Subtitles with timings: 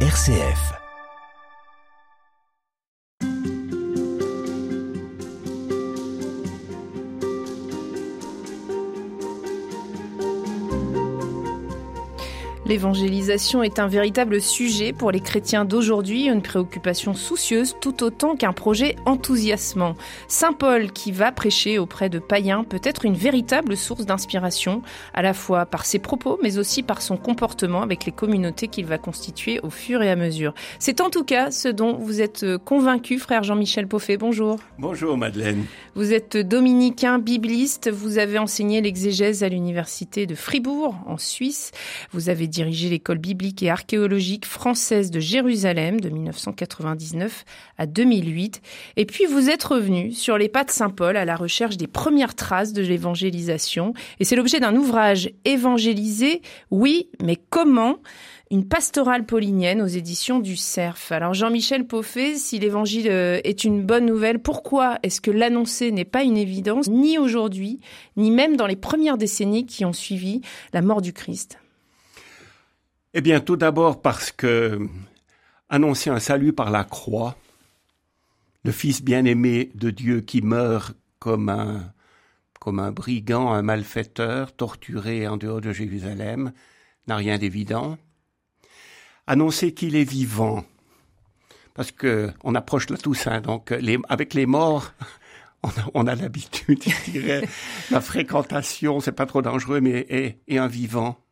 [0.00, 0.85] RCF.
[12.68, 18.52] L'évangélisation est un véritable sujet pour les chrétiens d'aujourd'hui, une préoccupation soucieuse tout autant qu'un
[18.52, 19.94] projet enthousiasmant.
[20.26, 24.82] Saint Paul, qui va prêcher auprès de païens, peut être une véritable source d'inspiration,
[25.14, 28.86] à la fois par ses propos, mais aussi par son comportement avec les communautés qu'il
[28.86, 30.52] va constituer au fur et à mesure.
[30.80, 34.16] C'est en tout cas ce dont vous êtes convaincu, frère Jean-Michel Poffet.
[34.16, 34.58] Bonjour.
[34.80, 35.66] Bonjour Madeleine.
[35.94, 41.70] Vous êtes dominicain, bibliste, vous avez enseigné l'exégèse à l'université de Fribourg, en Suisse.
[42.10, 47.44] Vous avez dirigé l'école biblique et archéologique française de Jérusalem de 1999
[47.76, 48.62] à 2008.
[48.96, 51.86] Et puis vous êtes revenu sur les pas de Saint Paul à la recherche des
[51.86, 53.92] premières traces de l'évangélisation.
[54.20, 57.96] Et c'est l'objet d'un ouvrage évangélisé, oui, mais comment?
[58.50, 61.10] Une pastorale paulinienne aux éditions du Cerf.
[61.10, 66.04] Alors Jean-Michel Poffet, si l'évangile euh, est une bonne nouvelle, pourquoi est-ce que l'annoncer n'est
[66.04, 67.80] pas une évidence, ni aujourd'hui,
[68.16, 70.40] ni même dans les premières décennies qui ont suivi
[70.72, 71.58] la mort du Christ?
[73.18, 74.78] Eh bien, tout d'abord parce que
[75.70, 77.34] annoncer un salut par la croix,
[78.62, 81.94] le Fils bien-aimé de Dieu qui meurt comme un,
[82.60, 86.52] comme un brigand, un malfaiteur, torturé en dehors de Jérusalem,
[87.06, 87.96] n'a rien d'évident.
[89.26, 90.66] Annoncer qu'il est vivant,
[91.72, 93.72] parce que on approche la Toussaint, donc
[94.10, 94.92] avec les morts,
[95.94, 97.48] on a, l'habitude, je dirais,
[97.90, 101.25] la fréquentation, c'est pas trop dangereux, mais et un vivant.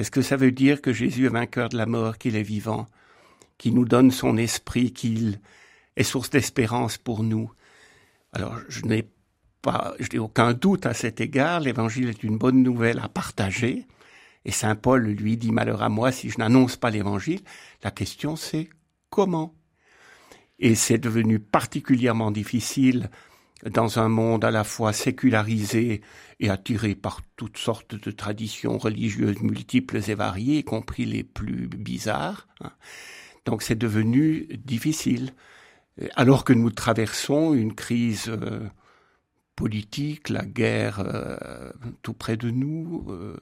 [0.00, 2.86] Est-ce que ça veut dire que Jésus est vainqueur de la mort, qu'il est vivant,
[3.58, 5.40] qu'il nous donne son esprit, qu'il
[5.94, 7.52] est source d'espérance pour nous?
[8.32, 9.06] Alors, je n'ai
[9.60, 11.60] pas, je n'ai aucun doute à cet égard.
[11.60, 13.86] L'évangile est une bonne nouvelle à partager.
[14.46, 17.42] Et Saint Paul lui dit malheur à moi si je n'annonce pas l'évangile.
[17.84, 18.70] La question c'est
[19.10, 19.54] comment?
[20.58, 23.10] Et c'est devenu particulièrement difficile
[23.68, 26.00] dans un monde à la fois sécularisé
[26.38, 31.68] et attiré par toutes sortes de traditions religieuses multiples et variées, y compris les plus
[31.68, 32.48] bizarres.
[32.60, 32.72] Hein.
[33.44, 35.32] Donc c'est devenu difficile.
[36.14, 38.68] Alors que nous traversons une crise euh,
[39.56, 41.70] politique, la guerre euh,
[42.02, 43.38] tout près de nous, euh,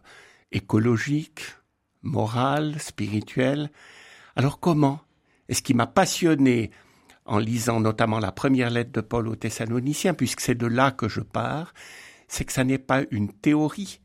[0.51, 1.43] écologique,
[2.03, 3.71] morale, spirituelle.
[4.35, 5.01] Alors comment?
[5.49, 6.71] Et ce qui m'a passionné
[7.29, 11.09] en lisant notamment la première lettre de Paul aux Thessaloniciens, puisque c'est de là que
[11.09, 11.73] je pars,
[12.27, 14.01] c'est que ça n'est pas une théorie,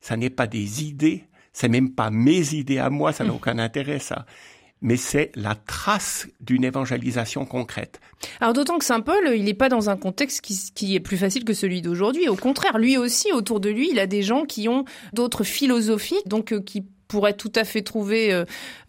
[0.00, 3.36] ça n'est pas des idées, c'est même pas mes idées à moi, ça n'a mmh.
[3.36, 4.24] aucun intérêt ça
[4.80, 8.00] mais c'est la trace d'une évangélisation concrète.
[8.40, 11.16] Alors d'autant que Saint Paul, il n'est pas dans un contexte qui, qui, est plus
[11.16, 12.28] facile que celui d'aujourd'hui.
[12.28, 16.20] Au contraire, lui aussi, autour de lui, il a des gens qui ont d'autres philosophies,
[16.26, 18.44] donc euh, qui pourrait tout à fait trouver euh,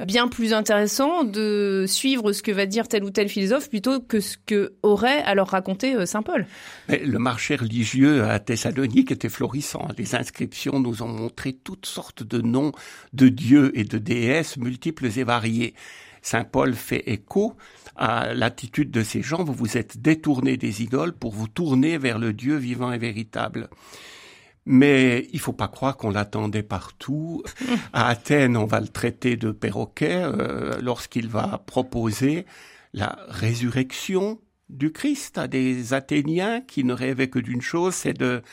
[0.05, 4.19] bien plus intéressant de suivre ce que va dire tel ou tel philosophe plutôt que
[4.19, 6.45] ce que aurait à leur raconter euh, saint Paul.
[6.89, 9.87] Mais le marché religieux à Thessalonique était florissant.
[9.97, 12.73] Les inscriptions nous ont montré toutes sortes de noms
[13.13, 15.73] de dieux et de déesses multiples et variés.
[16.21, 17.55] Saint Paul fait écho
[17.95, 19.43] à l'attitude de ces gens.
[19.43, 23.69] Vous vous êtes détournés des idoles pour vous tourner vers le Dieu vivant et véritable.
[24.71, 27.41] Mais il faut pas croire qu'on l'attendait partout.
[27.91, 32.45] À Athènes, on va le traiter de perroquet euh, lorsqu'il va proposer
[32.93, 38.43] la résurrection du Christ à des Athéniens qui ne rêvaient que d'une chose, c'est de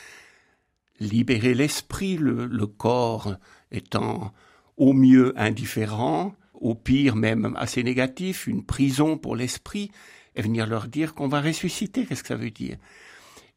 [0.99, 3.35] libérer l'esprit, le, le, corps
[3.71, 4.33] étant
[4.75, 9.91] au mieux indifférent, au pire même assez négatif, une prison pour l'esprit,
[10.35, 12.77] et venir leur dire qu'on va ressusciter, qu'est-ce que ça veut dire?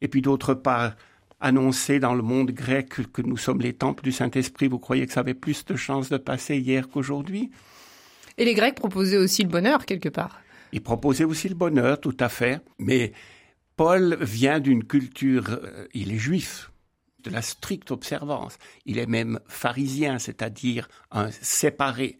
[0.01, 0.93] Et puis d'autre part,
[1.41, 5.13] annoncer dans le monde grec que nous sommes les temples du Saint-Esprit, vous croyez que
[5.13, 7.51] ça avait plus de chances de passer hier qu'aujourd'hui?
[8.37, 10.41] Et les Grecs proposaient aussi le bonheur quelque part.
[10.71, 12.61] Ils proposaient aussi le bonheur, tout à fait.
[12.79, 13.11] Mais
[13.75, 16.71] Paul vient d'une culture, euh, il est juif,
[17.23, 18.57] de la stricte observance.
[18.85, 22.17] Il est même pharisien, c'est-à-dire un séparé,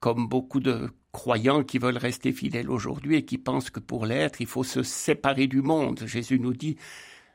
[0.00, 4.40] comme beaucoup de croyants qui veulent rester fidèles aujourd'hui et qui pensent que pour l'être,
[4.40, 6.02] il faut se séparer du monde.
[6.06, 6.76] Jésus nous dit,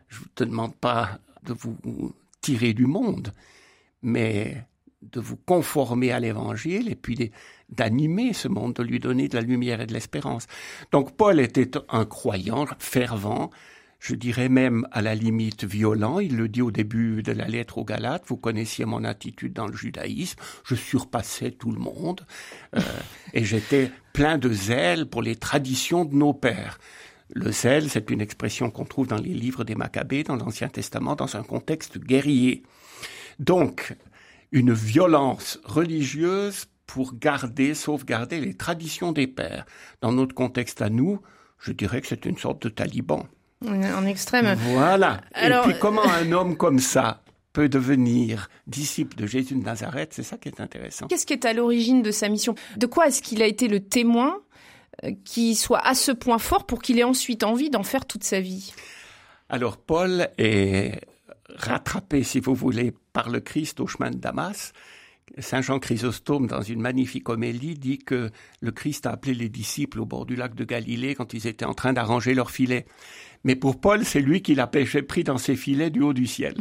[0.09, 3.33] je ne te demande pas de vous tirer du monde,
[4.01, 4.65] mais
[5.01, 7.31] de vous conformer à l'évangile et puis
[7.69, 10.47] d'animer ce monde, de lui donner de la lumière et de l'espérance.
[10.91, 13.49] Donc Paul était un croyant fervent,
[13.99, 16.19] je dirais même à la limite violent.
[16.19, 18.23] Il le dit au début de la lettre aux Galates.
[18.27, 20.39] Vous connaissiez mon attitude dans le judaïsme.
[20.63, 22.25] Je surpassais tout le monde
[22.75, 22.81] euh,
[23.33, 26.79] et j'étais plein de zèle pour les traditions de nos pères.
[27.29, 31.15] Le zèle, c'est une expression qu'on trouve dans les livres des Maccabées, dans l'Ancien Testament,
[31.15, 32.63] dans un contexte guerrier.
[33.37, 33.95] Donc,
[34.51, 39.65] une violence religieuse pour garder, sauvegarder les traditions des pères.
[40.01, 41.19] Dans notre contexte à nous,
[41.59, 43.27] je dirais que c'est une sorte de taliban.
[43.65, 44.57] En extrême.
[44.73, 45.21] Voilà.
[45.39, 47.21] Et puis comment un homme comme ça
[47.53, 51.07] peut devenir disciple de Jésus de Nazareth, c'est ça qui est intéressant.
[51.07, 52.55] Qu'est-ce qui est à l'origine de sa mission?
[52.77, 54.37] De quoi est-ce qu'il a été le témoin?
[54.37, 54.48] euh,
[55.25, 58.39] qui soit à ce point fort pour qu'il ait ensuite envie d'en faire toute sa
[58.39, 58.73] vie
[59.49, 61.01] Alors Paul est
[61.55, 64.73] rattrapé, si vous voulez, par le Christ au chemin de Damas.
[65.37, 68.31] Saint Jean Chrysostome, dans une magnifique homélie, dit que
[68.61, 71.65] le Christ a appelé les disciples au bord du lac de Galilée quand ils étaient
[71.65, 72.85] en train d'arranger leur filet.
[73.43, 76.27] Mais pour Paul, c'est lui qui l'a pêché pris dans ses filets du haut du
[76.27, 76.55] ciel.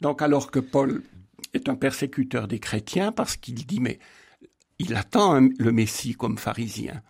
[0.00, 1.02] Donc alors que Paul
[1.52, 3.98] est un persécuteur des chrétiens parce qu'il dit mais
[4.78, 7.02] il attend le Messie comme pharisien.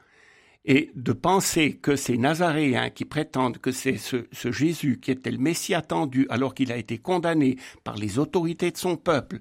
[0.67, 5.39] Et de penser que ces Nazaréens qui prétendent que c'est ce, Jésus qui était le
[5.39, 9.41] Messie attendu alors qu'il a été condamné par les autorités de son peuple,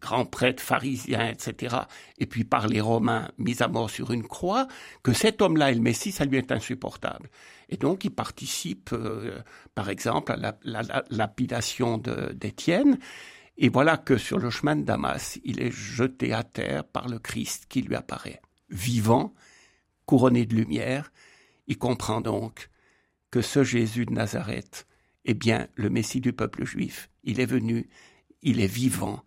[0.00, 1.76] grands prêtres pharisiens, etc.,
[2.18, 4.68] et puis par les Romains mis à mort sur une croix,
[5.02, 7.30] que cet homme-là est le Messie, ça lui est insupportable.
[7.70, 9.40] Et donc il participe, euh,
[9.74, 12.98] par exemple, à la, la lapidation d'Étienne,
[13.58, 17.18] et voilà que sur le chemin de Damas, il est jeté à terre par le
[17.18, 18.40] Christ qui lui apparaît.
[18.68, 19.32] Vivant,
[20.06, 21.12] couronné de lumière,
[21.66, 22.70] il comprend donc
[23.30, 24.86] que ce Jésus de Nazareth
[25.24, 27.10] est bien le Messie du peuple juif.
[27.24, 27.88] Il est venu,
[28.42, 29.22] il est vivant,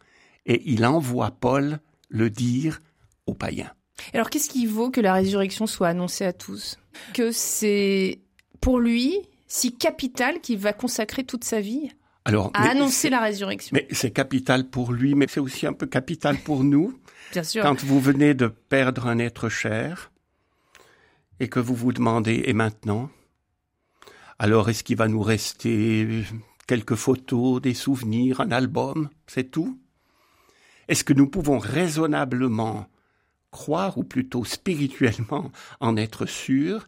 [0.45, 2.79] et il envoie Paul le dire
[3.25, 3.71] aux païens.
[4.13, 6.77] Alors qu'est-ce qui vaut que la résurrection soit annoncée à tous?
[7.13, 8.19] Que c'est
[8.61, 11.89] pour lui si capital qu'il va consacrer toute sa vie
[12.25, 13.75] alors, à annoncer la résurrection?
[13.75, 16.99] Mais c'est capital pour lui, mais c'est aussi un peu capital pour nous.
[17.43, 17.61] Sûr.
[17.61, 20.11] Quand vous venez de perdre un être cher
[21.39, 23.11] et que vous vous demandez et maintenant?
[24.39, 26.23] Alors est-ce qu'il va nous rester
[26.65, 29.09] quelques photos, des souvenirs, un album?
[29.27, 29.79] C'est tout?
[30.87, 32.87] Est-ce que nous pouvons raisonnablement
[33.51, 36.87] croire, ou plutôt spirituellement en être sûrs,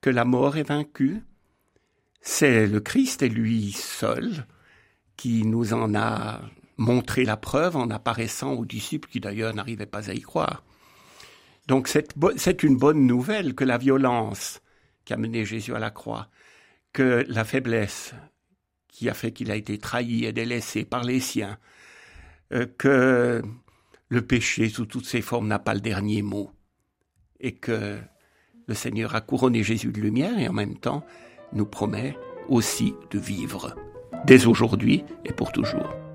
[0.00, 1.22] que la mort est vaincue?
[2.20, 4.46] C'est le Christ et lui seul
[5.16, 6.40] qui nous en a
[6.76, 10.62] montré la preuve en apparaissant aux disciples qui d'ailleurs n'arrivaient pas à y croire.
[11.66, 14.60] Donc c'est une bonne nouvelle que la violence
[15.04, 16.28] qui a mené Jésus à la croix,
[16.92, 18.14] que la faiblesse
[18.88, 21.58] qui a fait qu'il a été trahi et délaissé par les siens,
[22.52, 23.42] euh, que
[24.08, 26.50] le péché sous toutes ses formes n'a pas le dernier mot
[27.40, 27.98] et que
[28.66, 31.04] le Seigneur a couronné Jésus de lumière et en même temps
[31.52, 32.16] nous promet
[32.48, 33.74] aussi de vivre
[34.24, 36.05] dès aujourd'hui et pour toujours.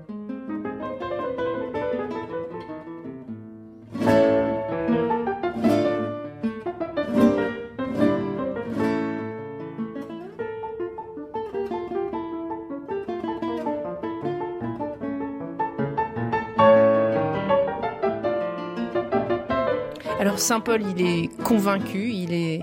[20.36, 22.62] Saint Paul, il est convaincu, il est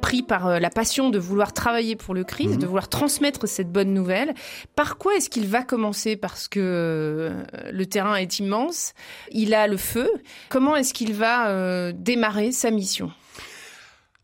[0.00, 2.58] pris par euh, la passion de vouloir travailler pour le Christ, mhm.
[2.58, 4.34] de vouloir transmettre cette bonne nouvelle.
[4.74, 6.16] Par quoi est-ce qu'il va commencer?
[6.16, 8.94] Parce que euh, le terrain est immense,
[9.30, 10.08] il a le feu.
[10.48, 13.12] Comment est-ce qu'il va euh, démarrer sa mission?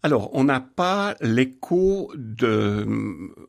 [0.03, 2.87] Alors, on n'a pas l'écho de,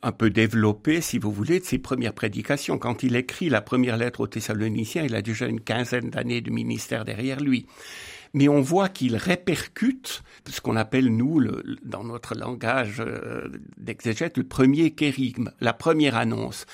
[0.01, 2.77] un peu développé, si vous voulez, de ses premières prédications.
[2.77, 6.51] Quand il écrit la première lettre aux Thessaloniciens, il a déjà une quinzaine d'années de
[6.51, 7.65] ministère derrière lui
[8.35, 14.37] mais on voit qu'il répercute ce qu'on appelle, nous, le, dans notre langage euh, d'exégète,
[14.37, 16.65] le premier kérigme, la première annonce.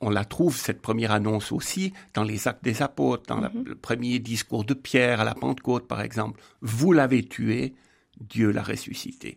[0.00, 3.64] On la trouve, cette première annonce aussi, dans les actes des apôtres, dans mhm.
[3.66, 6.40] le premier discours de Pierre à la Pentecôte, par exemple.
[6.62, 7.74] Vous l'avez tué,
[8.18, 9.36] Dieu l'a ressuscité.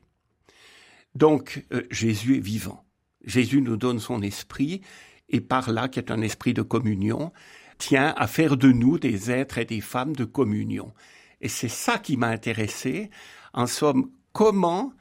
[1.16, 2.86] Donc, euh, Jésus est vivant.
[3.26, 4.80] Jésus nous donne son esprit,
[5.28, 7.34] et par là, qui est un esprit de communion,
[7.78, 10.94] tient à faire de nous des êtres et des femmes de communion.
[11.42, 13.10] Et c'est ça qui m'a intéressé.
[13.54, 14.94] En somme, comment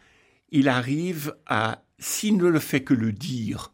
[0.51, 3.73] il arrive à, s'il ne le fait que le dire,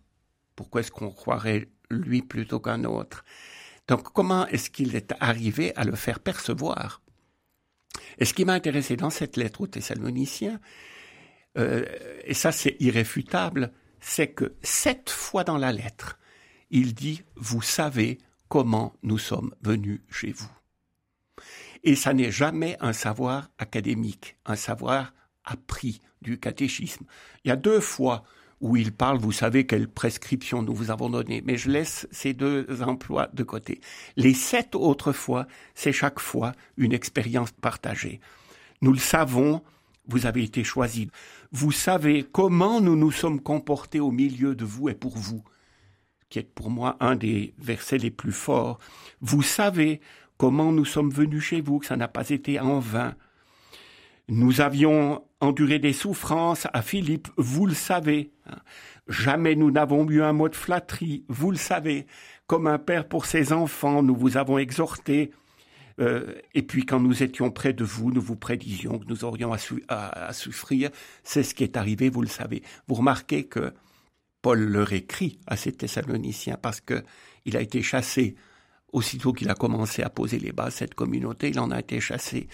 [0.57, 3.25] pourquoi est-ce qu'on croirait lui plutôt qu'un autre?
[3.89, 7.03] Donc comment est-ce qu'il est arrivé à le faire percevoir?
[8.19, 10.61] Et ce qui m'a intéressé dans cette lettre aux Thessaloniciens,
[11.59, 11.85] euh,
[12.25, 16.19] et ça c'est irréfutable, c'est que sept fois dans la lettre,
[16.71, 20.51] il dit, vous savez comment nous sommes venus chez vous.
[21.85, 25.13] Et ça n'est jamais un savoir académique, un savoir
[25.45, 27.05] appris du catéchisme.
[27.45, 28.23] Il y a deux fois
[28.61, 32.33] où il parle, vous savez quelle prescription nous vous avons donnée, mais je laisse ces
[32.33, 33.81] deux emplois de côté.
[34.17, 38.21] Les sept autres fois, c'est chaque fois une expérience partagée.
[38.81, 39.63] Nous le savons,
[40.07, 41.09] vous avez été choisis.
[41.51, 45.43] Vous savez comment nous nous sommes comportés au milieu de vous et pour vous,
[46.29, 48.79] qui est pour moi un des versets les plus forts.
[49.21, 50.01] Vous savez
[50.43, 53.15] comment nous sommes venus chez vous, que ça n'a pas été en vain.
[54.27, 58.33] Nous avions enduré des souffrances à Philippe, vous le savez.
[59.07, 62.09] Jamais nous n'avons eu un mot de flatterie, vous le savez.
[62.49, 65.31] Comme un père pour ses enfants, nous vous avons exhorté.
[66.01, 69.53] Euh, et puis quand nous étions près de vous, nous vous prédisions que nous aurions
[69.87, 70.91] à, souffrir.
[71.23, 72.65] C'est ce qui est arrivé, vous le savez.
[72.89, 73.73] Vous remarquez que
[74.41, 77.05] Paul leur écrit à ces Thessaloniciens parce que
[77.45, 78.35] il a été chassé
[78.93, 82.49] aussitôt qu'il a commencé à poser les bases cette communauté, il en a été chassé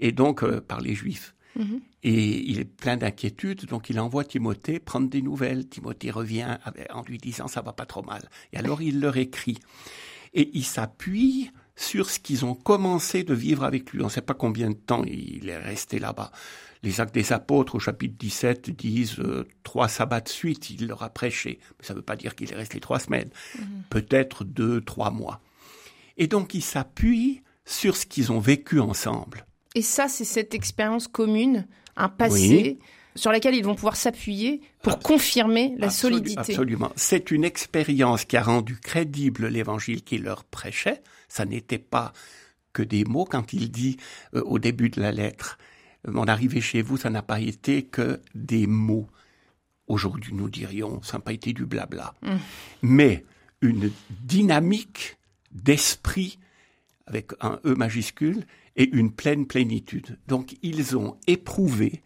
[0.00, 1.34] et donc euh, par les Juifs.
[1.56, 1.80] Mhm.
[2.02, 5.68] Et il est plein d'inquiétude, donc il envoie Timothée prendre des nouvelles.
[5.68, 6.58] Timothée revient
[6.90, 8.22] en lui disant ça va pas trop mal.
[8.52, 9.58] Et alors il leur écrit.
[10.32, 14.00] Et il s'appuie sur ce qu'ils ont commencé de vivre avec lui.
[14.02, 16.30] On ne sait pas combien de temps il est resté là-bas.
[16.82, 21.02] Les actes des apôtres au chapitre 17 disent euh, trois sabbats de suite, il leur
[21.02, 21.58] a prêché.
[21.78, 23.28] Mais ça ne veut pas dire qu'il est resté trois semaines.
[23.58, 23.82] Mhm.
[23.90, 25.40] Peut-être deux, trois mois.
[26.20, 29.46] Et donc il s'appuie sur ce qu'ils ont vécu ensemble.
[29.74, 32.78] Et ça, c'est cette expérience commune, un passé
[33.14, 36.38] sur laquelle ils vont pouvoir s'appuyer pour confirmer la solidité.
[36.38, 36.92] Absolument.
[36.94, 41.02] C'est une expérience qui a rendu crédible l'évangile qu'il leur prêchait.
[41.28, 42.12] Ça n'était pas
[42.72, 43.96] que des mots quand il dit
[44.34, 45.58] euh, au début de la lettre,
[46.06, 49.08] mon arrivée chez vous, ça n'a pas été que des mots.
[49.86, 52.14] Aujourd'hui, nous dirions, ça n'a pas été du blabla.
[52.22, 52.36] Mmh.
[52.82, 53.24] Mais
[53.60, 53.90] une
[54.22, 55.18] dynamique
[55.50, 56.38] d'esprit
[57.06, 58.44] avec un E majuscule
[58.76, 60.18] et une pleine plénitude.
[60.28, 62.02] Donc ils ont éprouvé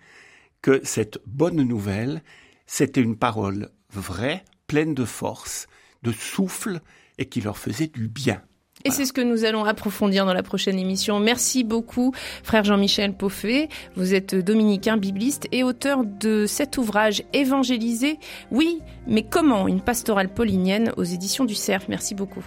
[0.63, 2.23] que cette bonne nouvelle,
[2.67, 5.67] c'était une parole vraie, pleine de force,
[6.03, 6.81] de souffle
[7.19, 8.43] et qui leur faisait du bien.
[8.87, 11.19] Et c'est ce que nous allons approfondir dans la prochaine émission.
[11.21, 13.69] Merci beaucoup, frère Jean-Michel Poffet.
[13.97, 18.19] Vous êtes dominicain, bibliste et auteur de cet ouvrage Évangéliser.
[18.51, 19.69] Oui, mais comment?
[19.69, 21.89] Une pastorale paulinienne aux éditions du Cerf.
[21.89, 22.45] Merci beaucoup.